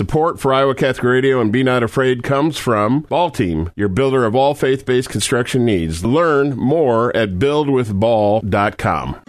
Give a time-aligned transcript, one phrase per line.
[0.00, 4.24] Support for Iowa Catholic Radio and Be Not Afraid comes from Ball Team, your builder
[4.24, 6.02] of all faith based construction needs.
[6.02, 9.20] Learn more at buildwithball.com.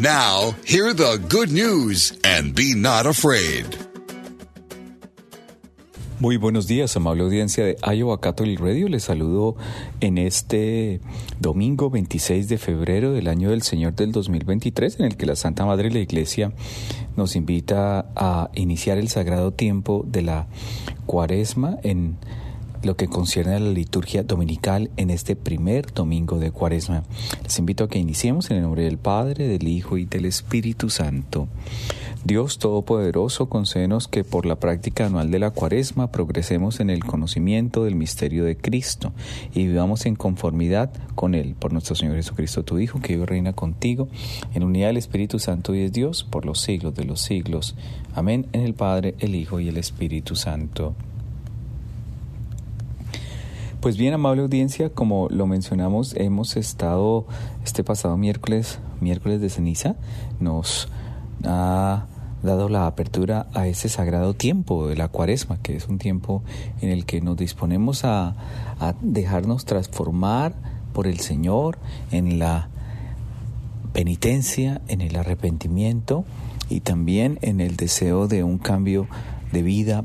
[0.00, 3.81] Now, hear the good news and be not afraid.
[6.22, 8.88] Muy buenos días, amable audiencia de Iowa Catholic Radio.
[8.88, 9.56] Les saludo
[10.00, 11.00] en este
[11.40, 15.66] domingo 26 de febrero del año del Señor del 2023, en el que la Santa
[15.66, 16.52] Madre de la Iglesia
[17.16, 20.46] nos invita a iniciar el sagrado tiempo de la
[21.06, 22.18] cuaresma en
[22.82, 27.04] lo que concierne a la liturgia dominical en este primer domingo de cuaresma.
[27.42, 30.90] Les invito a que iniciemos en el nombre del Padre, del Hijo y del Espíritu
[30.90, 31.48] Santo.
[32.24, 37.82] Dios Todopoderoso, concédenos que por la práctica anual de la cuaresma progresemos en el conocimiento
[37.82, 39.12] del misterio de Cristo
[39.52, 43.54] y vivamos en conformidad con Él, por nuestro Señor Jesucristo, tu Hijo, que vive reina
[43.54, 44.08] contigo,
[44.54, 47.74] en unidad del Espíritu Santo y es Dios, por los siglos de los siglos.
[48.14, 48.46] Amén.
[48.52, 50.94] En el Padre, el Hijo y el Espíritu Santo.
[53.82, 57.26] Pues bien, amable audiencia, como lo mencionamos, hemos estado
[57.64, 59.96] este pasado miércoles, miércoles de ceniza,
[60.38, 60.88] nos
[61.42, 62.06] ha
[62.44, 66.44] dado la apertura a ese sagrado tiempo de la cuaresma, que es un tiempo
[66.80, 68.36] en el que nos disponemos a,
[68.78, 70.54] a dejarnos transformar
[70.92, 71.76] por el Señor
[72.12, 72.68] en la
[73.92, 76.24] penitencia, en el arrepentimiento
[76.68, 79.08] y también en el deseo de un cambio
[79.50, 80.04] de vida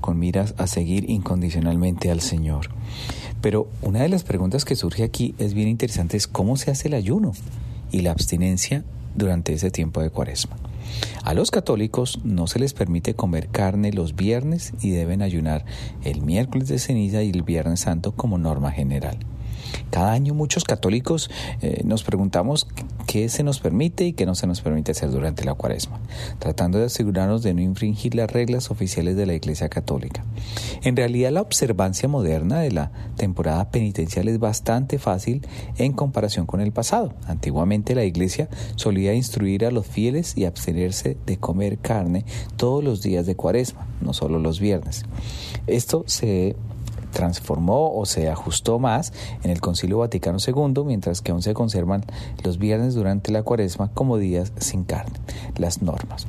[0.00, 2.70] con miras a seguir incondicionalmente al Señor.
[3.40, 6.88] Pero una de las preguntas que surge aquí es bien interesante, es cómo se hace
[6.88, 7.32] el ayuno
[7.92, 10.56] y la abstinencia durante ese tiempo de cuaresma.
[11.22, 15.64] A los católicos no se les permite comer carne los viernes y deben ayunar
[16.02, 19.18] el miércoles de ceniza y el viernes santo como norma general.
[19.90, 22.66] Cada año muchos católicos eh, nos preguntamos
[23.08, 25.98] qué se nos permite y qué no se nos permite hacer durante la cuaresma,
[26.38, 30.22] tratando de asegurarnos de no infringir las reglas oficiales de la Iglesia Católica.
[30.82, 35.46] En realidad la observancia moderna de la temporada penitencial es bastante fácil
[35.78, 37.14] en comparación con el pasado.
[37.26, 42.26] Antiguamente la Iglesia solía instruir a los fieles y abstenerse de comer carne
[42.58, 45.06] todos los días de cuaresma, no solo los viernes.
[45.66, 46.56] Esto se
[47.12, 52.04] transformó o se ajustó más en el Concilio Vaticano II, mientras que aún se conservan
[52.44, 55.18] los viernes durante la cuaresma como días sin carne,
[55.56, 56.26] las normas.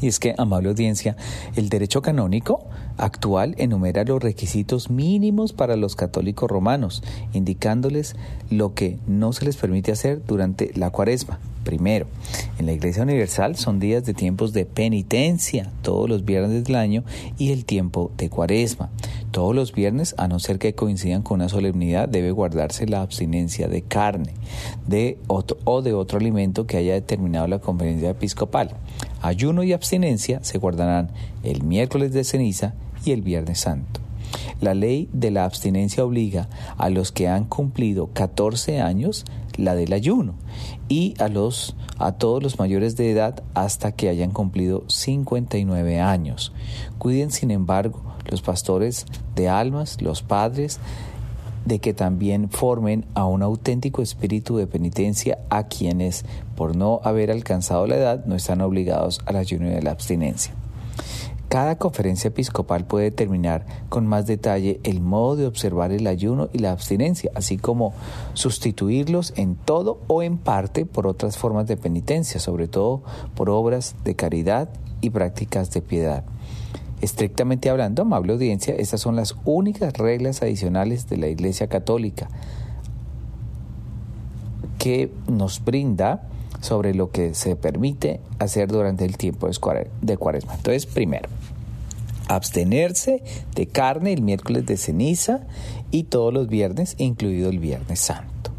[0.00, 1.16] Y es que, amable audiencia,
[1.56, 2.64] el derecho canónico
[2.96, 8.14] actual enumera los requisitos mínimos para los católicos romanos, indicándoles
[8.50, 11.38] lo que no se les permite hacer durante la cuaresma.
[11.64, 12.06] Primero,
[12.58, 17.04] en la Iglesia Universal son días de tiempos de penitencia, todos los viernes del año,
[17.36, 18.90] y el tiempo de cuaresma.
[19.30, 23.68] Todos los viernes, a no ser que coincidan con una solemnidad, debe guardarse la abstinencia
[23.68, 24.32] de carne
[24.86, 28.70] de o de otro alimento que haya determinado la conferencia episcopal.
[29.20, 31.10] Ayuno y abstinencia se guardarán
[31.42, 32.74] el miércoles de ceniza
[33.04, 34.07] y el viernes santo.
[34.60, 39.24] La ley de la abstinencia obliga a los que han cumplido 14 años
[39.56, 40.34] la del ayuno
[40.88, 46.52] y a los a todos los mayores de edad hasta que hayan cumplido 59 años.
[46.98, 50.78] Cuiden, sin embargo, los pastores de almas, los padres,
[51.64, 56.24] de que también formen a un auténtico espíritu de penitencia a quienes,
[56.56, 60.54] por no haber alcanzado la edad, no están obligados al ayuno y a la abstinencia.
[61.48, 66.58] Cada conferencia episcopal puede determinar con más detalle el modo de observar el ayuno y
[66.58, 67.94] la abstinencia, así como
[68.34, 73.02] sustituirlos en todo o en parte por otras formas de penitencia, sobre todo
[73.34, 74.68] por obras de caridad
[75.00, 76.24] y prácticas de piedad.
[77.00, 82.28] Estrictamente hablando, amable audiencia, estas son las únicas reglas adicionales de la Iglesia Católica
[84.78, 86.22] que nos brinda
[86.60, 90.54] sobre lo que se permite hacer durante el tiempo de cuaresma.
[90.54, 91.28] Entonces, primero,
[92.28, 93.22] abstenerse
[93.54, 95.40] de carne el miércoles de ceniza
[95.90, 98.50] y todos los viernes, incluido el viernes santo.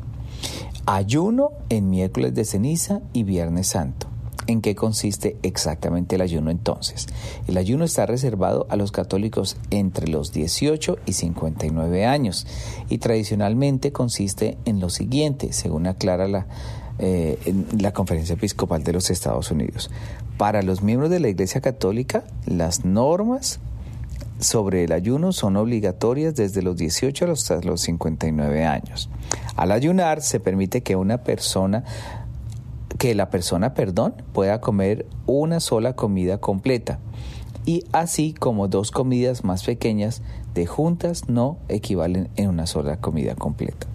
[0.86, 4.09] Ayuno en miércoles de ceniza y viernes santo.
[4.50, 7.06] ¿En qué consiste exactamente el ayuno entonces?
[7.48, 12.48] El ayuno está reservado a los católicos entre los 18 y 59 años
[12.90, 16.48] y tradicionalmente consiste en lo siguiente, según aclara la
[16.98, 17.38] eh,
[17.78, 19.92] la Conferencia Episcopal de los Estados Unidos.
[20.38, 23.60] Para los miembros de la Iglesia Católica, las normas
[24.40, 29.10] sobre el ayuno son obligatorias desde los 18 hasta los 59 años.
[29.56, 31.84] Al ayunar se permite que una persona
[33.00, 37.00] que la persona, perdón, pueda comer una sola comida completa
[37.66, 40.22] y así como dos comidas más pequeñas
[40.54, 43.88] de juntas no equivalen en una sola comida completa.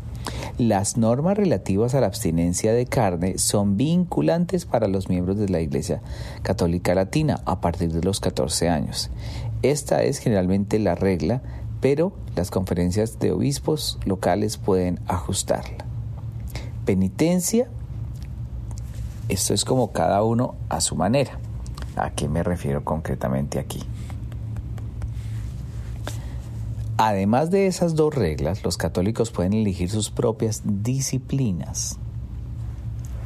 [0.57, 5.61] Las normas relativas a la abstinencia de carne son vinculantes para los miembros de la
[5.61, 6.01] Iglesia
[6.43, 9.11] Católica Latina a partir de los 14 años.
[9.63, 11.43] Esta es generalmente la regla,
[11.83, 15.85] pero las conferencias de obispos locales pueden ajustarla.
[16.87, 17.69] Penitencia,
[19.29, 21.39] esto es como cada uno a su manera.
[21.97, 23.83] ¿A qué me refiero concretamente aquí?
[26.97, 31.99] Además de esas dos reglas, los católicos pueden elegir sus propias disciplinas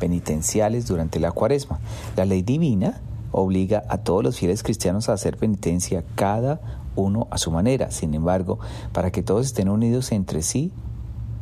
[0.00, 1.79] penitenciales durante la cuaresma.
[2.17, 3.00] La ley divina
[3.31, 6.61] obliga a todos los fieles cristianos a hacer penitencia cada
[6.97, 7.91] uno a su manera.
[7.91, 8.59] Sin embargo,
[8.93, 10.73] para que todos estén unidos entre sí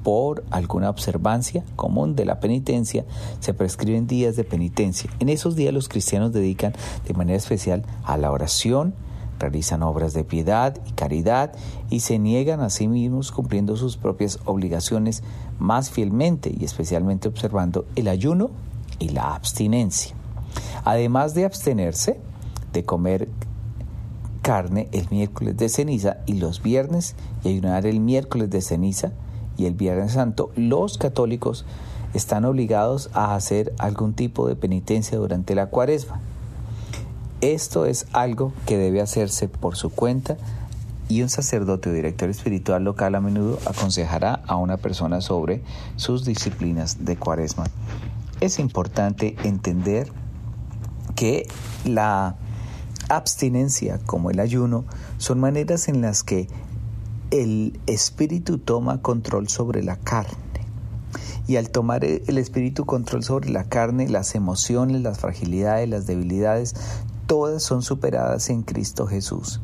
[0.07, 3.05] por alguna observancia común de la penitencia,
[3.41, 5.11] se prescriben días de penitencia.
[5.19, 6.75] En esos días los cristianos dedican
[7.09, 8.95] de manera especial a la oración,
[9.41, 11.55] realizan obras de piedad y caridad
[11.91, 15.25] y se niegan a sí mismos cumpliendo sus propias obligaciones
[15.59, 18.51] más fielmente y especialmente observando el ayuno
[19.01, 20.15] y la abstinencia.
[20.85, 22.21] Además de abstenerse
[22.73, 23.29] de comer
[24.41, 29.11] carne el miércoles de ceniza y los viernes y ayunar el miércoles de ceniza
[29.57, 31.65] y el viernes santo, los católicos
[32.15, 36.21] están obligados a hacer algún tipo de penitencia durante la cuaresma.
[37.41, 40.37] Esto es algo que debe hacerse por su cuenta
[41.09, 45.63] y un sacerdote o director espiritual local a menudo aconsejará a una persona sobre
[45.97, 47.65] sus disciplinas de cuaresma.
[48.41, 50.11] Es importante entender
[51.15, 51.47] que
[51.85, 52.37] la
[53.09, 54.85] abstinencia como el ayuno
[55.19, 56.49] son maneras en las que
[57.31, 60.37] el espíritu toma control sobre la carne.
[61.47, 66.75] Y al tomar el espíritu control sobre la carne, las emociones, las fragilidades, las debilidades,
[67.27, 69.61] todas son superadas en Cristo Jesús.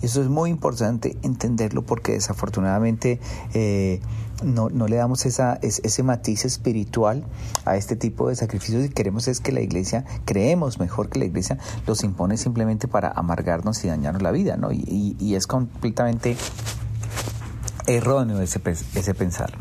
[0.00, 3.20] Y eso es muy importante entenderlo porque desafortunadamente
[3.54, 4.00] eh,
[4.44, 7.24] no, le damos esa, ese matiz espiritual
[7.64, 11.24] a este tipo de sacrificios y queremos es que la iglesia, creemos mejor que la
[11.24, 14.72] iglesia los impone simplemente para amargarnos y dañarnos la vida, ¿no?
[14.72, 16.36] Y, y es completamente
[17.86, 19.52] erróneo ese, pensar.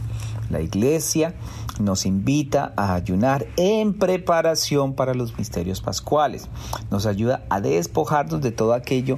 [0.49, 1.33] La iglesia
[1.79, 6.47] nos invita a ayunar en preparación para los misterios pascuales.
[6.91, 9.17] Nos ayuda a despojarnos de todo aquello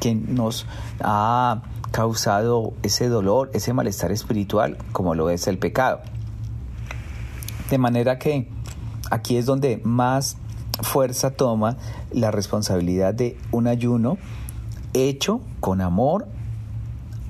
[0.00, 0.66] que nos
[1.00, 6.00] ha causado ese dolor, ese malestar espiritual, como lo es el pecado.
[7.70, 8.48] De manera que
[9.10, 10.36] aquí es donde más
[10.82, 11.76] fuerza toma
[12.12, 14.18] la responsabilidad de un ayuno
[14.92, 16.28] hecho con amor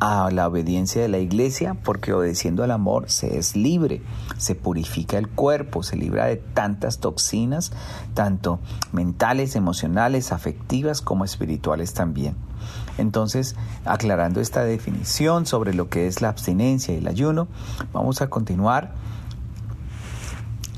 [0.00, 4.02] a la obediencia de la iglesia, porque obedeciendo al amor se es libre,
[4.36, 7.72] se purifica el cuerpo, se libra de tantas toxinas,
[8.14, 8.60] tanto
[8.92, 12.36] mentales, emocionales, afectivas como espirituales también.
[12.98, 17.48] Entonces, aclarando esta definición sobre lo que es la abstinencia y el ayuno,
[17.92, 18.94] vamos a continuar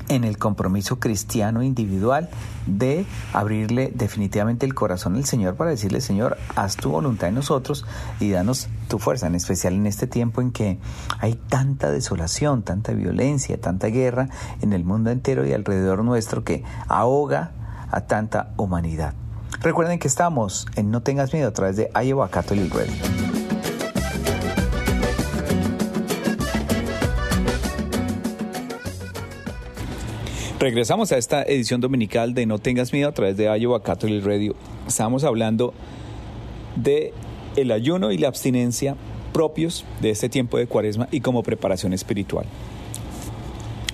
[0.09, 2.29] en el compromiso cristiano individual
[2.65, 7.85] de abrirle definitivamente el corazón al Señor para decirle, Señor, haz tu voluntad en nosotros
[8.19, 10.79] y danos tu fuerza, en especial en este tiempo en que
[11.19, 14.29] hay tanta desolación, tanta violencia, tanta guerra
[14.61, 17.51] en el mundo entero y alrededor nuestro que ahoga
[17.91, 19.13] a tanta humanidad.
[19.61, 23.28] Recuerden que estamos en No tengas miedo a través de Iowa Catholic Radio.
[30.59, 34.55] Regresamos a esta edición dominical de No tengas miedo a través de Iowa Catholic Radio.
[34.85, 35.73] Estamos hablando
[36.75, 37.13] de
[37.55, 38.97] el ayuno y la abstinencia
[39.31, 42.45] propios de este tiempo de Cuaresma y como preparación espiritual.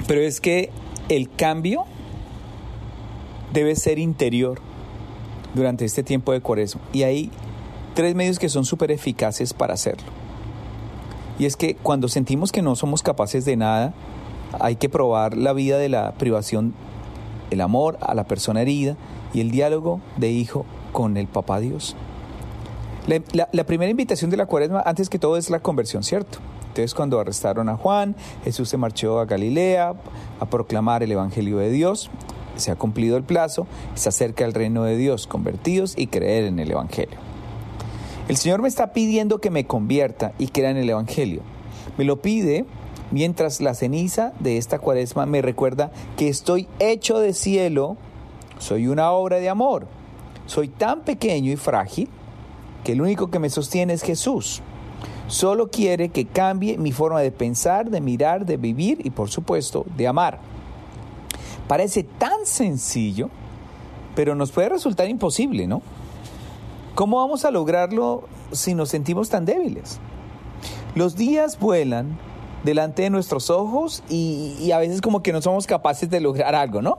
[0.08, 0.72] Pero es que
[1.08, 1.86] el cambio
[3.54, 4.60] debe ser interior
[5.54, 7.30] durante este tiempo de Cuaresma y hay
[7.94, 10.08] tres medios que son súper eficaces para hacerlo.
[11.38, 13.94] Y es que cuando sentimos que no somos capaces de nada,
[14.60, 16.74] hay que probar la vida de la privación,
[17.52, 18.96] el amor a la persona herida
[19.34, 21.96] y el diálogo de hijo con el papá Dios.
[23.52, 26.40] La, primera invitación de la cuaresma, antes que todo, es la conversión, ¿cierto?
[26.70, 29.94] Entonces, cuando arrestaron a Juan, Jesús se marchó a Galilea
[30.40, 32.10] a proclamar el Evangelio de Dios.
[32.56, 36.60] Se ha cumplido el plazo, se acerca el reino de Dios, convertidos y creer en
[36.60, 37.18] el Evangelio.
[38.28, 41.42] El Señor me está pidiendo que me convierta y crea en el Evangelio.
[41.98, 42.66] Me lo pide
[43.16, 47.96] mientras la ceniza de esta cuaresma me recuerda que estoy hecho de cielo,
[48.60, 49.88] soy una obra de amor,
[50.48, 52.10] soy tan pequeño y frágil
[52.84, 54.62] que el único que me sostiene es Jesús.
[55.30, 59.86] Solo quiere que cambie mi forma de pensar, de mirar, de vivir y por supuesto
[59.96, 60.40] de amar.
[61.70, 63.30] Parece tan sencillo,
[64.14, 65.82] pero nos puede resultar imposible, ¿no?
[66.96, 70.02] ¿Cómo vamos a lograrlo si nos sentimos tan débiles?
[70.96, 72.18] Los días vuelan
[72.66, 76.82] delante de nuestros ojos y, a veces como que no somos capaces de lograr algo,
[76.82, 76.98] ¿no?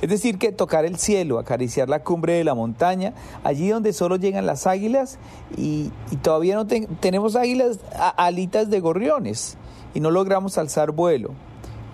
[0.00, 4.16] Es decir, que tocar el cielo, acariciar la cumbre de la montaña, allí donde solo
[4.16, 5.18] llegan las águilas
[5.56, 5.90] y,
[6.22, 7.80] todavía no tenemos águilas,
[8.16, 9.56] alitas de gorriones
[9.94, 11.30] y no logramos alzar vuelo.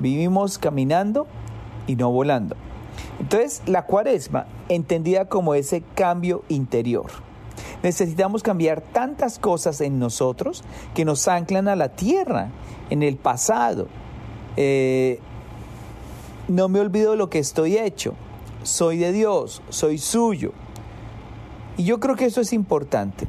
[0.00, 1.26] Vivimos caminando
[1.86, 2.56] y no volando.
[3.20, 7.06] Entonces, la cuaresma, entendida como ese cambio interior.
[7.82, 10.62] Necesitamos cambiar tantas cosas en nosotros
[10.94, 12.50] que nos anclan a la tierra,
[12.90, 13.88] en el pasado.
[14.56, 15.18] Eh,
[16.48, 18.14] no me olvido de lo que estoy hecho.
[18.62, 20.52] Soy de Dios, soy suyo.
[21.76, 23.26] Y yo creo que eso es importante.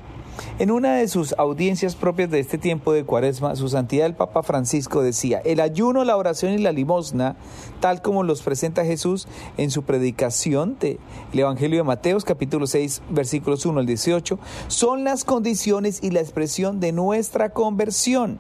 [0.59, 4.43] En una de sus audiencias propias de este tiempo de cuaresma, su santidad el Papa
[4.43, 7.35] Francisco decía, el ayuno, la oración y la limosna,
[7.79, 10.99] tal como los presenta Jesús en su predicación del
[11.33, 16.79] Evangelio de Mateos capítulo 6 versículos 1 al 18, son las condiciones y la expresión
[16.79, 18.39] de nuestra conversión.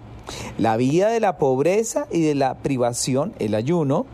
[0.57, 4.05] La vida de la pobreza y de la privación, el ayuno,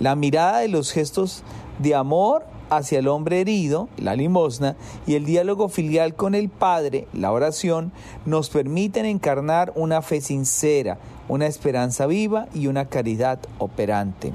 [0.00, 1.42] la mirada de los gestos
[1.78, 7.06] de amor hacia el hombre herido, la limosna, y el diálogo filial con el Padre,
[7.12, 7.92] la oración,
[8.26, 14.32] nos permiten encarnar una fe sincera, una esperanza viva y una caridad operante.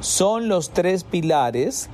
[0.00, 1.88] Son los tres pilares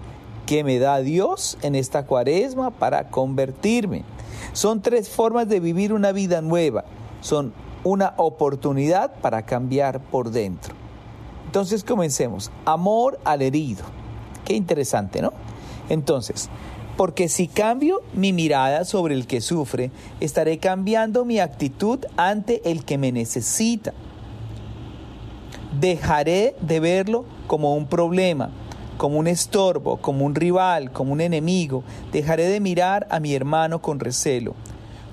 [0.47, 4.05] que me da Dios en esta cuaresma para convertirme.
[4.53, 6.85] Son tres formas de vivir una vida nueva.
[7.21, 7.53] Son
[7.85, 10.75] una oportunidad para cambiar por dentro.
[11.47, 12.51] Entonces comencemos.
[12.65, 13.85] Amor al herido.
[14.55, 15.33] Interesante, ¿no?
[15.89, 16.49] Entonces,
[16.97, 19.91] porque si cambio mi mirada sobre el que sufre,
[20.21, 23.93] estaré cambiando mi actitud ante el que me necesita.
[25.81, 28.51] Dejaré de verlo como un problema,
[28.99, 31.83] como un estorbo, como un rival, como un enemigo.
[32.13, 34.55] Dejaré de mirar a mi hermano con recelo.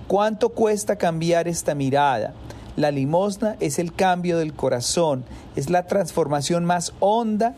[0.07, 2.33] ¿Cuánto cuesta cambiar esta mirada?
[2.75, 5.23] La limosna es el cambio del corazón,
[5.55, 7.55] es la transformación más honda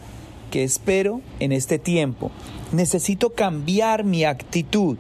[0.52, 2.30] que espero en este tiempo.
[2.72, 4.98] Necesito cambiar mi actitud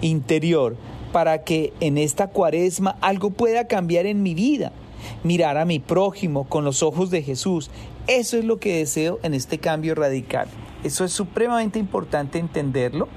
[0.00, 0.76] interior
[1.12, 4.72] para que en esta cuaresma algo pueda cambiar en mi vida.
[5.22, 7.70] Mirar a mi prójimo con los ojos de Jesús.
[8.08, 10.48] Eso es lo que deseo en este cambio radical.
[10.82, 13.08] Eso es supremamente importante entenderlo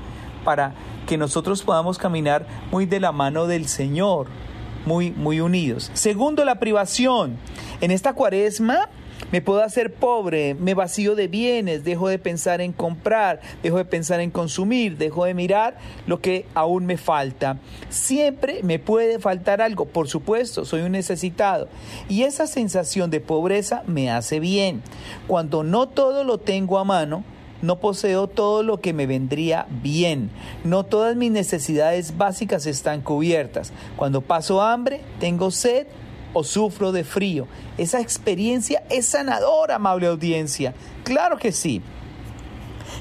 [0.44, 0.76] para
[1.08, 4.28] que nosotros podamos caminar muy de la mano del Señor,
[4.86, 5.90] muy, muy unidos.
[5.94, 7.38] Segundo, la privación.
[7.82, 8.90] En esta cuaresma
[9.32, 13.86] me puedo hacer pobre, me vacío de bienes, dejo de pensar en comprar, dejo de
[13.86, 15.78] pensar en consumir, dejo de mirar
[16.08, 17.58] lo que aún me falta.
[17.90, 21.68] Siempre me puede faltar algo, por supuesto, soy un necesitado.
[22.08, 24.82] Y esa sensación de pobreza me hace bien.
[25.28, 27.24] Cuando no todo lo tengo a mano,
[27.62, 30.30] no poseo todo lo que me vendría bien.
[30.64, 33.74] No todas mis necesidades básicas están cubiertas.
[33.96, 35.88] Cuando paso hambre, tengo sed
[36.36, 37.48] o sufro de frío.
[37.78, 40.76] Esa experiencia es sanadora, amable audiencia.
[41.06, 41.82] Claro que sí.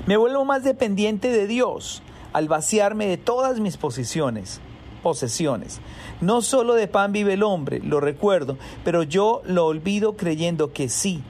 [0.06, 2.00] Me vuelvo más dependiente de Dios
[2.32, 4.60] al vaciarme de todas mis posiciones,
[5.02, 5.80] posesiones.
[6.20, 10.88] No solo de pan vive el hombre, lo recuerdo, pero yo lo olvido creyendo que
[10.88, 11.20] sí,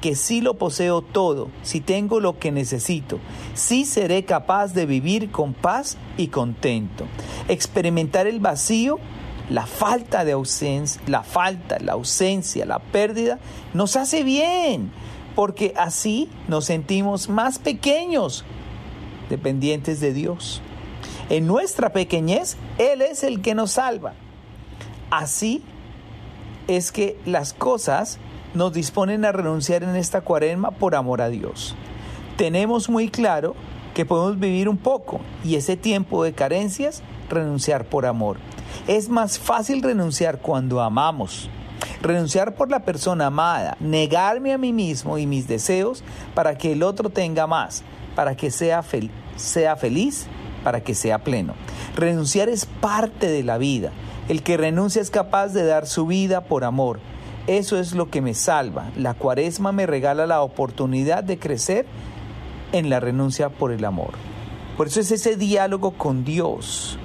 [0.00, 3.18] que sí lo poseo todo, si tengo lo que necesito,
[3.52, 7.04] sí seré capaz de vivir con paz y contento.
[7.48, 8.98] Experimentar el vacío
[9.50, 13.38] la falta de ausencia, la falta, la ausencia, la pérdida,
[13.74, 14.92] nos hace bien,
[15.34, 18.44] porque así nos sentimos más pequeños,
[19.28, 20.62] dependientes de Dios.
[21.28, 24.14] En nuestra pequeñez, Él es el que nos salva.
[25.10, 25.62] Así
[26.68, 28.18] es que las cosas
[28.54, 31.74] nos disponen a renunciar en esta cuaresma por amor a Dios.
[32.36, 33.54] Tenemos muy claro
[33.94, 38.38] que podemos vivir un poco y ese tiempo de carencias renunciar por amor.
[38.86, 41.48] Es más fácil renunciar cuando amamos.
[42.02, 46.02] Renunciar por la persona amada, negarme a mí mismo y mis deseos
[46.34, 47.82] para que el otro tenga más,
[48.14, 50.26] para que sea, feliz,
[50.62, 51.54] para que sea pleno.
[51.96, 53.92] Renunciar es parte de la vida.
[54.28, 57.00] El que renuncia es capaz de dar su vida por amor.
[57.46, 58.90] Eso es lo que me salva.
[58.96, 61.86] La cuaresma me regala la oportunidad de crecer
[62.72, 64.12] en la renuncia por el amor.
[64.76, 66.98] Por eso es ese diálogo con Dios,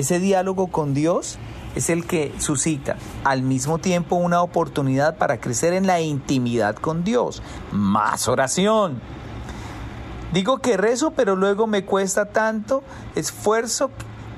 [0.00, 1.38] ese diálogo con Dios
[1.74, 7.04] es el que suscita al mismo tiempo una oportunidad para crecer en la intimidad con
[7.04, 7.42] Dios.
[7.70, 9.00] Más oración.
[10.32, 12.82] Digo que rezo, pero luego me cuesta tanto
[13.14, 13.90] esfuerzo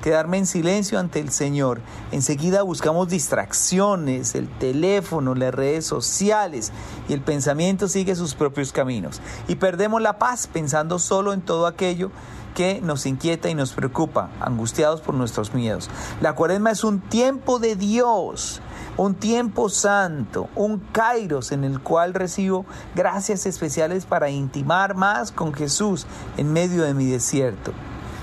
[0.03, 1.79] quedarme en silencio ante el Señor.
[2.11, 6.73] Enseguida buscamos distracciones, el teléfono, las redes sociales
[7.07, 9.21] y el pensamiento sigue sus propios caminos.
[9.47, 12.11] Y perdemos la paz pensando solo en todo aquello
[12.53, 15.89] que nos inquieta y nos preocupa, angustiados por nuestros miedos.
[16.21, 18.61] La cuaresma es un tiempo de Dios,
[18.97, 25.53] un tiempo santo, un kairos en el cual recibo gracias especiales para intimar más con
[25.53, 26.05] Jesús
[26.37, 27.71] en medio de mi desierto.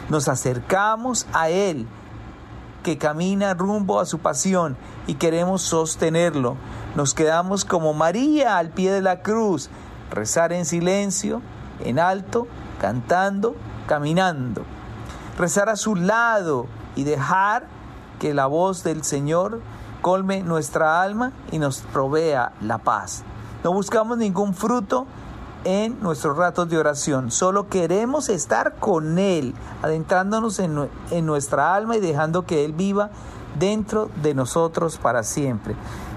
[0.09, 1.87] Nos acercamos a Él
[2.83, 6.57] que camina rumbo a su pasión y queremos sostenerlo.
[6.95, 9.71] Nos quedamos como María al pie de la cruz,
[10.11, 11.43] rezar en silencio,
[11.85, 12.47] en alto,
[12.81, 13.55] cantando,
[13.87, 14.63] caminando.
[15.39, 17.67] Rezar a su lado y dejar
[18.19, 19.61] que la voz del Señor
[20.03, 23.23] colme nuestra alma y nos provea la paz.
[23.65, 25.07] No buscamos ningún fruto
[25.65, 27.31] en nuestros ratos de oración.
[27.31, 33.11] Solo queremos estar con Él, adentrándonos en, en, nuestra alma y dejando que Él viva
[33.59, 35.75] dentro de nosotros para siempre.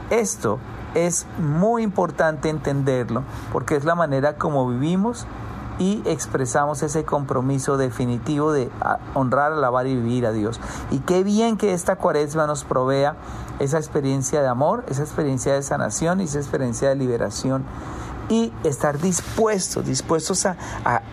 [0.10, 0.60] Esto
[0.94, 5.26] es muy importante entenderlo porque es la manera como vivimos
[5.80, 8.70] y expresamos ese compromiso definitivo de
[9.14, 10.60] honrar, alabar y vivir a Dios.
[10.92, 13.16] Y qué bien que esta cuaresma nos provea
[13.60, 17.64] esa experiencia de amor, esa experiencia de sanación y esa experiencia de liberación
[18.30, 20.56] y estar dispuestos, dispuestos a,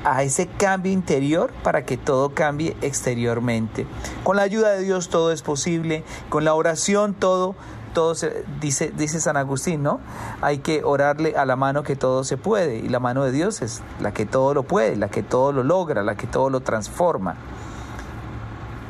[0.04, 3.86] a, ese cambio interior para que todo cambie exteriormente.
[4.22, 7.56] Con la ayuda de Dios todo es posible, con la oración todo,
[7.92, 10.00] todo se, dice, dice San Agustín, ¿no?
[10.40, 13.62] Hay que orarle a la mano que todo se puede y la mano de Dios
[13.62, 16.60] es la que todo lo puede, la que todo lo logra, la que todo lo
[16.60, 17.36] transforma.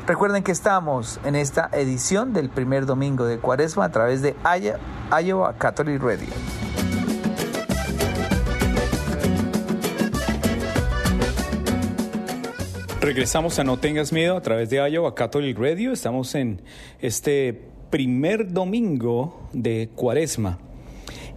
[0.07, 4.35] Recuerden que estamos en esta edición del primer domingo de Cuaresma a través de
[5.23, 6.27] Iowa Catholic Radio.
[12.99, 15.91] Regresamos a No Tengas Miedo a través de Iowa Catholic Radio.
[15.91, 16.61] Estamos en
[16.99, 20.57] este primer domingo de Cuaresma.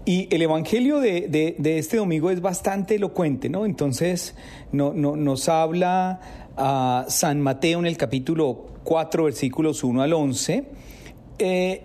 [0.06, 3.66] Y el Evangelio de, este domingo es bastante elocuente, ¿no?
[3.66, 4.34] Entonces
[4.72, 6.20] no, nos habla
[6.56, 10.64] a San Mateo en el capítulo 4, versículos 1 al 11.
[11.38, 11.82] Eh,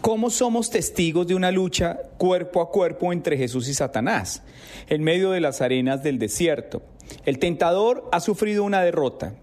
[0.00, 4.42] ¿Cómo somos testigos de una lucha cuerpo a cuerpo entre Jesús y Satanás
[4.88, 6.82] en medio de las arenas del desierto?
[7.24, 9.34] El tentador ha sufrido una derrota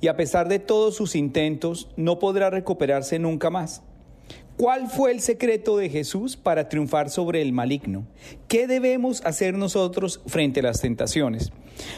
[0.00, 3.82] y a pesar de todos sus intentos no podrá recuperarse nunca más.
[4.56, 8.06] ¿Cuál fue el secreto de Jesús para triunfar sobre el maligno?
[8.48, 11.52] ¿Qué debemos hacer nosotros frente a las tentaciones?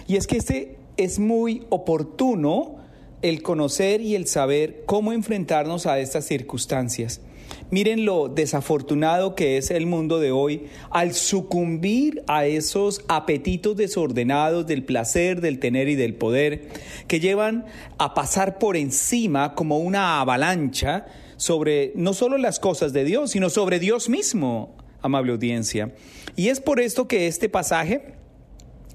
[0.06, 2.76] Y es que este es muy oportuno
[3.22, 7.22] el conocer y el saber cómo enfrentarnos a estas circunstancias.
[7.70, 14.66] Miren lo desafortunado que es el mundo de hoy al sucumbir a esos apetitos desordenados
[14.66, 16.68] del placer, del tener y del poder,
[17.06, 17.66] que llevan
[17.98, 23.50] a pasar por encima como una avalancha sobre no solo las cosas de Dios, sino
[23.50, 25.94] sobre Dios mismo, amable audiencia.
[26.36, 28.14] Y es por esto que este pasaje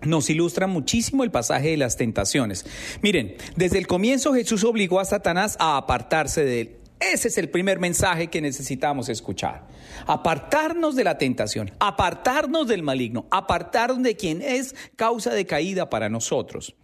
[0.03, 2.65] nos ilustra muchísimo el pasaje de las tentaciones.
[3.01, 6.75] Miren, desde el comienzo Jesús obligó a Satanás a apartarse de él.
[6.99, 9.67] Ese es el primer mensaje que necesitamos escuchar.
[10.07, 16.09] Apartarnos de la tentación, apartarnos del maligno, apartarnos de quien es causa de caída para
[16.09, 16.75] nosotros.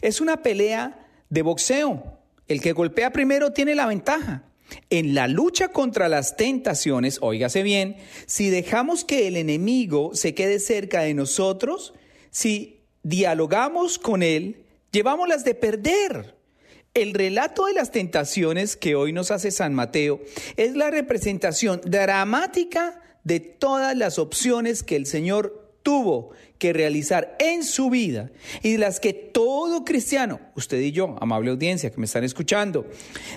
[0.00, 2.20] Es una pelea de boxeo.
[2.48, 4.44] El que golpea primero tiene la ventaja.
[4.90, 10.58] En la lucha contra las tentaciones, óigase bien, si dejamos que el enemigo se quede
[10.58, 11.94] cerca de nosotros,
[12.30, 16.35] si dialogamos con él, llevámoslas de perder.
[16.96, 20.18] El relato de las tentaciones que hoy nos hace San Mateo
[20.56, 27.64] es la representación dramática de todas las opciones que el Señor tuvo que realizar en
[27.64, 28.30] su vida
[28.62, 32.86] y de las que todo cristiano, usted y yo, amable audiencia que me están escuchando,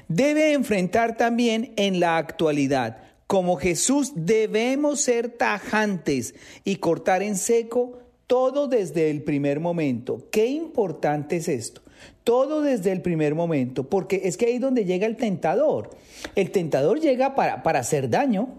[0.07, 3.03] debe enfrentar también en la actualidad.
[3.27, 10.29] Como Jesús debemos ser tajantes y cortar en seco todo desde el primer momento.
[10.31, 11.81] Qué importante es esto.
[12.23, 15.89] Todo desde el primer momento, porque es que ahí es donde llega el tentador.
[16.35, 18.49] El tentador llega para, para hacer daño.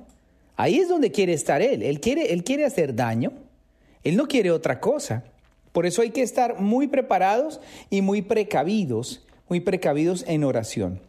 [0.57, 1.83] Ahí es donde quiere estar él.
[1.83, 3.33] Él quiere, él quiere hacer daño.
[4.03, 5.25] Él no quiere otra cosa.
[5.73, 11.01] Por eso hay que estar muy preparados y muy precavidos, muy precavidos en oración.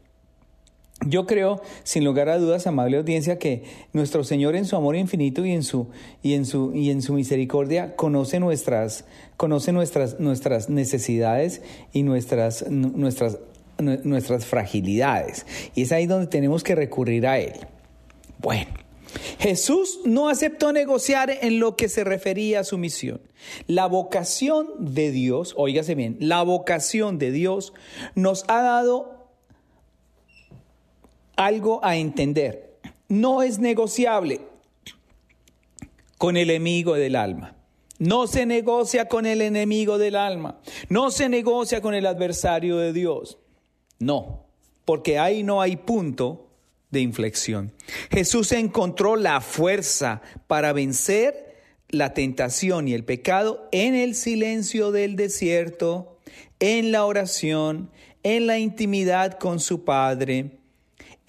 [1.07, 5.43] Yo creo, sin lugar a dudas, amable audiencia, que nuestro Señor en su amor infinito
[5.45, 5.87] y en su,
[6.21, 12.69] y en su, y en su misericordia conoce nuestras, conoce nuestras, nuestras necesidades y nuestras,
[12.69, 13.39] nuestras,
[13.79, 15.47] nuestras fragilidades.
[15.73, 17.53] Y es ahí donde tenemos que recurrir a Él.
[18.37, 18.67] Bueno,
[19.39, 23.21] Jesús no aceptó negociar en lo que se refería a su misión.
[23.65, 27.73] La vocación de Dios, óigase bien, la vocación de Dios
[28.13, 29.20] nos ha dado
[31.45, 32.79] algo a entender.
[33.07, 34.41] No es negociable
[36.17, 37.55] con el enemigo del alma.
[37.99, 40.59] No se negocia con el enemigo del alma.
[40.89, 43.37] No se negocia con el adversario de Dios.
[43.99, 44.45] No,
[44.85, 46.47] porque ahí no hay punto
[46.89, 47.71] de inflexión.
[48.09, 51.51] Jesús encontró la fuerza para vencer
[51.89, 56.17] la tentación y el pecado en el silencio del desierto,
[56.59, 57.91] en la oración,
[58.23, 60.60] en la intimidad con su Padre.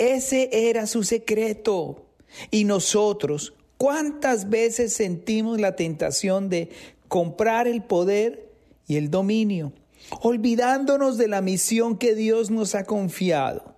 [0.02, 2.06] Ese era su secreto.
[2.50, 6.70] Y nosotros, ¿cuántas veces sentimos la tentación de
[7.06, 8.48] comprar el poder
[8.88, 9.72] y el dominio,
[10.20, 13.76] olvidándonos de la misión que Dios nos ha confiado?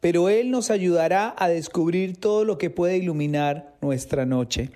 [0.00, 4.70] Pero Él nos ayudará a descubrir todo lo que puede iluminar nuestra noche.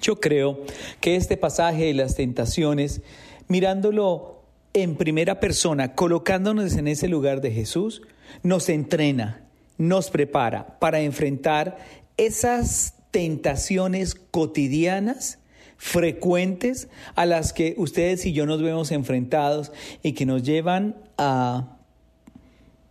[0.00, 0.60] Yo creo
[1.02, 3.02] que este pasaje de las tentaciones,
[3.48, 4.40] mirándolo
[4.72, 8.00] en primera persona, colocándonos en ese lugar de Jesús,
[8.42, 9.42] nos entrena,
[9.78, 11.78] nos prepara para enfrentar
[12.16, 15.38] esas tentaciones cotidianas,
[15.76, 21.76] frecuentes, a las que ustedes y yo nos vemos enfrentados y que nos llevan a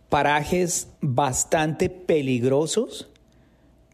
[0.08, 3.08] parajes bastante peligrosos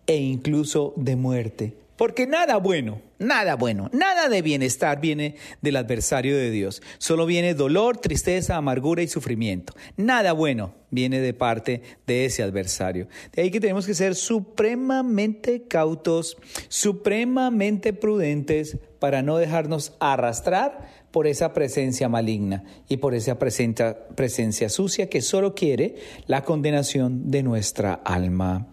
[0.06, 1.74] e incluso de muerte.
[1.96, 6.82] Porque nada bueno, nada bueno, nada de bienestar viene del adversario de Dios.
[6.98, 9.72] Solo viene dolor, tristeza, amargura y sufrimiento.
[9.96, 13.08] Nada bueno viene de parte de ese adversario.
[13.32, 16.36] De ahí que tenemos que ser supremamente cautos,
[16.68, 24.68] supremamente prudentes para no dejarnos arrastrar por esa presencia maligna y por esa presencia, presencia
[24.68, 28.71] sucia que solo quiere la condenación de nuestra alma.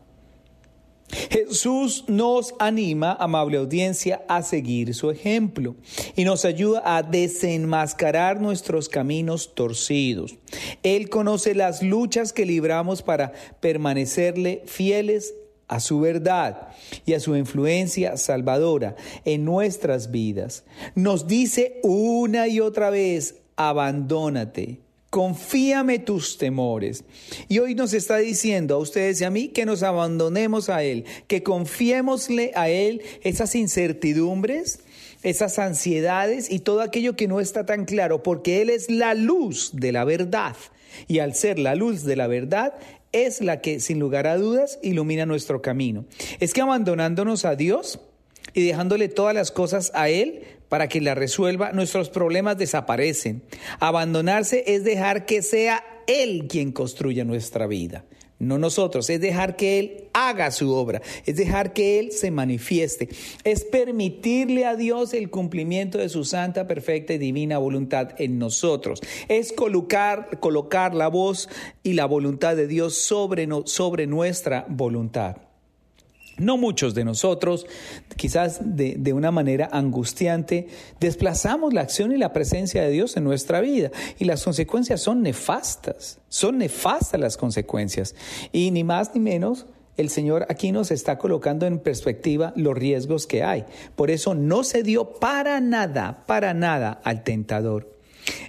[1.30, 5.76] Jesús nos anima, amable audiencia, a seguir su ejemplo
[6.16, 10.38] y nos ayuda a desenmascarar nuestros caminos torcidos.
[10.84, 15.34] Él conoce las luchas que libramos para permanecerle fieles
[15.68, 16.70] a su verdad
[17.06, 18.96] y a su influencia salvadora
[19.26, 20.64] en nuestras vidas.
[20.96, 27.04] Nos dice una y otra vez, abandónate Confíame tus temores.
[27.48, 31.06] Y hoy nos está diciendo a ustedes y a mí que nos abandonemos a Él,
[31.28, 34.82] que confiémosle a Él esas incertidumbres,
[35.24, 39.72] esas ansiedades y todo aquello que no está tan claro, porque Él es la luz
[39.74, 40.56] de la verdad.
[41.08, 42.76] Y al ser la luz de la verdad,
[43.12, 46.06] es la que, sin lugar a dudas, ilumina nuestro camino.
[46.40, 48.00] Es que abandonándonos a Dios
[48.54, 53.42] y dejándole todas las cosas a Él, para que la resuelva, nuestros problemas desaparecen.
[53.80, 58.06] Abandonarse es dejar que sea Él quien construya nuestra vida,
[58.38, 63.10] no nosotros, es dejar que Él haga su obra, es dejar que Él se manifieste,
[63.44, 69.02] es permitirle a Dios el cumplimiento de su santa, perfecta y divina voluntad en nosotros,
[69.28, 71.50] es colocar, colocar la voz
[71.84, 75.49] y la voluntad de Dios sobre, sobre nuestra voluntad.
[76.40, 77.68] No muchos de nosotros,
[78.16, 80.68] quizás de, una manera angustiante,
[81.00, 85.22] desplazamos la acción y la presencia de Dios en nuestra vida y las consecuencias son
[85.22, 88.16] nefastas, son nefastas las consecuencias
[88.52, 89.66] y ni más ni menos
[89.98, 93.66] el Señor aquí nos está colocando en perspectiva los riesgos que hay.
[93.98, 97.98] Por eso no se dio para nada, para nada al tentador.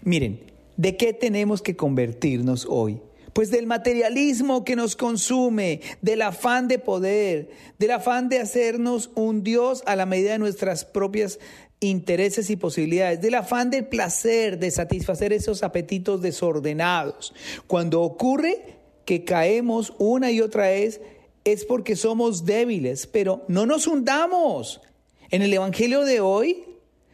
[0.03, 0.41] Miren,
[0.77, 3.01] ¿de qué tenemos que convertirnos hoy?
[3.33, 9.43] Pues del materialismo que nos consume, del afán de poder, del afán de hacernos un
[9.43, 11.39] Dios a la medida de nuestras propias
[11.81, 17.35] intereses y posibilidades, del afán del placer, de satisfacer esos apetitos desordenados.
[17.67, 21.01] Cuando ocurre que caemos una y otra vez,
[21.45, 24.83] es porque somos débiles, pero no nos hundamos.
[25.31, 26.65] En el Evangelio de hoy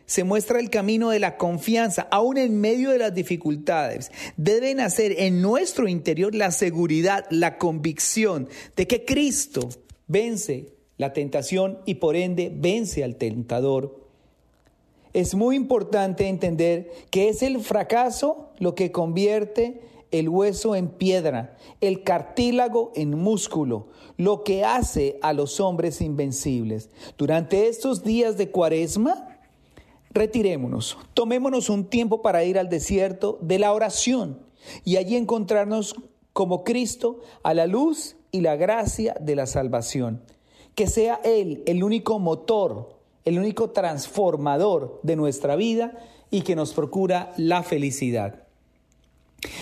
[0.06, 4.10] se muestra el camino de la confianza, aún en medio de las dificultades.
[4.36, 9.68] Debe nacer en nuestro interior la seguridad, la convicción de que Cristo
[10.06, 14.06] vence la tentación y por ende vence al tentador.
[15.12, 21.56] Es muy importante entender que es el fracaso lo que convierte el hueso en piedra,
[21.80, 26.90] el cartílago en músculo, lo que hace a los hombres invencibles.
[27.18, 29.35] Durante estos días de cuaresma,
[30.16, 34.40] Retirémonos, tomémonos un tiempo para ir al desierto de la oración
[34.82, 35.94] y allí encontrarnos
[36.32, 40.22] como Cristo a la luz y la gracia de la salvación.
[40.74, 45.98] Que sea Él el único motor, el único transformador de nuestra vida
[46.30, 48.46] y que nos procura la felicidad.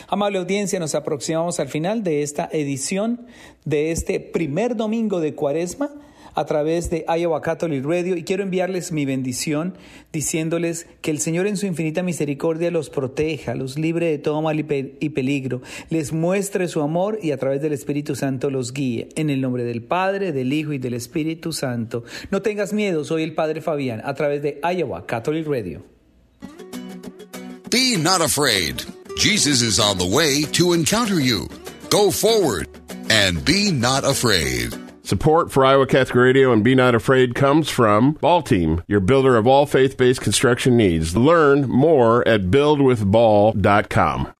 [0.07, 3.27] Amable audiencia, nos aproximamos al final de esta edición
[3.65, 5.91] de este primer domingo de Cuaresma
[6.35, 9.77] a través de Iowa Catholic Radio y quiero enviarles mi bendición
[10.13, 14.59] diciéndoles que el Señor en su infinita misericordia los proteja, los libre de todo mal
[14.59, 19.09] y peligro, les muestre su amor y a través del Espíritu Santo los guíe.
[19.17, 22.05] En el nombre del Padre, del Hijo y del Espíritu Santo.
[22.31, 25.83] No tengas miedo, soy el Padre Fabián a través de Iowa Catholic Radio.
[27.71, 28.83] Be not afraid.
[29.17, 31.49] Jesus is on the way to encounter you.
[31.91, 32.69] Go forward.
[33.11, 34.84] and be not afraid.
[35.15, 39.37] Support for Iowa Catholic Radio and Be Not Afraid comes from Ball Team, your builder
[39.37, 41.17] of all faith based construction needs.
[41.17, 44.33] Learn more at buildwithball.com.